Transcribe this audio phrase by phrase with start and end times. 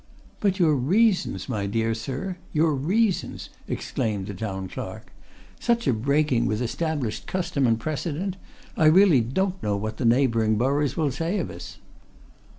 [0.39, 5.11] "But your reasons, my dear sir, your reasons!" exclaimed the Town Clerk.
[5.59, 8.35] "Such a breaking with established custom and precedent!
[8.75, 11.77] I really don't know what the neighbouring boroughs will say of us!"